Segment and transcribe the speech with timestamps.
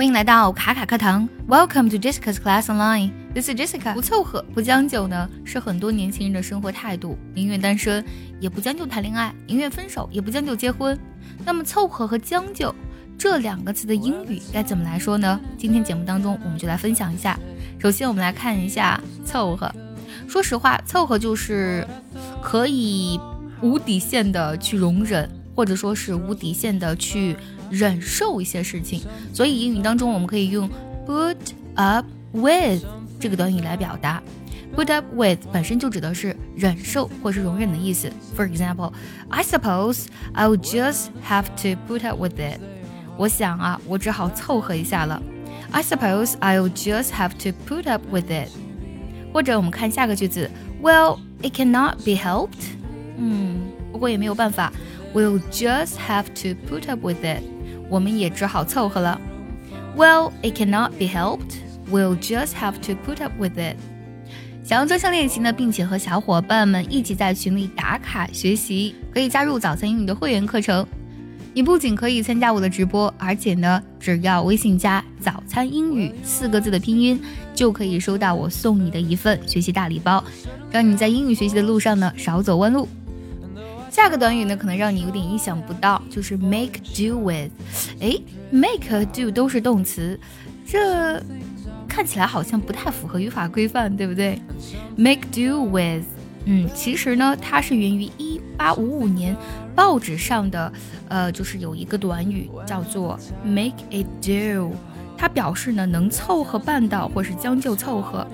[0.00, 3.12] 欢迎来到卡卡课堂，Welcome to Jessica's Class Online。
[3.34, 3.92] This is Jessica。
[3.92, 7.18] 不凑合，不将就呢，是很多年轻人的生活态度。
[7.34, 8.02] 宁愿单身，
[8.40, 10.98] 也不将就谈恋爱；宁愿分手，也不将就结婚。
[11.44, 12.74] 那么，凑合和将就
[13.18, 15.38] 这两个词的英语该怎么来说呢？
[15.58, 17.38] 今天节目当中，我们就来分享一下。
[17.78, 19.70] 首先，我们来看一下凑合。
[20.26, 21.86] 说实话，凑合就是
[22.40, 23.20] 可以
[23.60, 25.28] 无底线的去容忍，
[25.59, 27.35] 或者说是无底线的去。
[27.71, 29.01] 忍受一些事情，
[29.33, 30.69] 所以英语当中我们可以用
[31.07, 31.35] put
[31.73, 32.85] up with
[33.19, 34.21] 这个短语来表达。
[34.75, 38.07] put up with 本身就指的是忍受或是容忍的意思。
[38.37, 38.93] For example,
[39.29, 40.05] I suppose
[40.35, 42.59] I'll just have to put up with it。
[43.17, 45.19] 我想啊，我只好凑合一下了。
[45.71, 48.49] I suppose I'll just have to put up with it。
[49.33, 50.49] 或者我们看下个句子，
[50.83, 52.49] Well, it cannot be helped。
[53.17, 54.72] 嗯，不 过也没有办法。
[55.14, 57.42] We'll just have to put up with it。
[57.88, 59.20] 我们也只好凑合了。
[59.96, 61.58] Well, it cannot be helped.
[61.90, 63.76] We'll just have to put up with it.
[64.62, 70.86] 想要专项练习呢，并且和小伙伴们一起在群里打卡学习，可以加入早餐英语的会员课程。
[71.52, 77.20] 你不仅可以参加我的直播，而且呢，只要微信加“早餐英语”四个字的拼音，
[77.52, 80.22] 就可以收到我送你的一份学习大礼包，
[80.70, 82.86] 让你在英语学习的路上呢少走弯路。
[83.90, 87.50] 下个短语呢，可能让你有点意想不到，就是 make do with。
[88.00, 88.16] 哎
[88.50, 90.18] ，make do 都是动词，
[90.64, 91.20] 这
[91.88, 94.40] 看起来好像不太符合语法规范，对不对
[94.96, 96.04] ？make do with，
[96.44, 99.36] 嗯，其实呢，它是源于一八五五年
[99.74, 100.72] 报纸上的，
[101.08, 104.72] 呃，就是有一个短语叫做 make it do，
[105.18, 108.24] 它表示呢能凑合办到，或是将就凑合，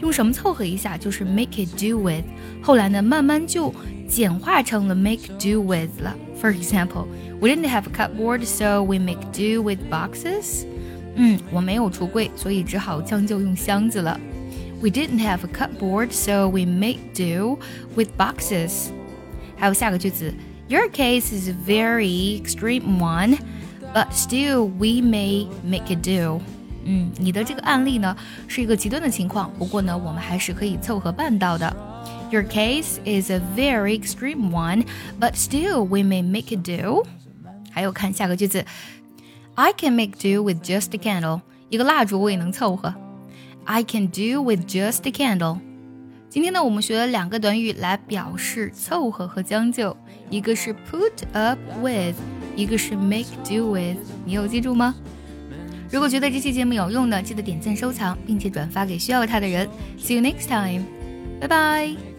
[0.00, 2.24] 用什么凑合一下，就是 make it do with。
[2.62, 3.74] 后来呢，慢慢就。
[4.07, 6.15] 简化成了 make do with 了。
[6.41, 7.05] For example,
[7.39, 10.65] we didn't have a cupboard, so we make do with boxes.
[11.15, 14.19] 嗯，我没有橱柜，所以只好将就用箱子了。
[14.81, 17.59] We didn't have a cupboard, so we make do
[17.95, 18.87] with boxes.
[19.55, 20.33] 还有下个句子，
[20.67, 23.37] Your case is a very extreme one,
[23.93, 26.41] but still we may make it do.
[26.83, 28.15] 嗯，你的这个案例呢
[28.47, 31.84] 是一个极端的情况，不过呢，我们还是可以凑合办到的。
[32.31, 34.85] your case is a very extreme one,
[35.19, 37.05] but still we may make it do.
[37.71, 38.65] 还有看下个句子，
[39.55, 41.41] I can make do with just a candle。
[41.69, 42.93] 一个蜡烛我也能凑合。
[43.65, 45.59] I can do with just a candle。
[46.29, 49.95] 今天呢，我们学了两个短语来表示凑合和将就，
[50.29, 52.15] 一个是 put up with，
[52.55, 53.97] 一个是 make do with。
[54.25, 54.95] 你有记住吗？
[55.91, 59.67] 如果觉得这期节目有用呢，记得点赞、收藏，并且转发给需要它的人。
[59.99, 60.85] See you next time。
[61.41, 62.14] 拜拜。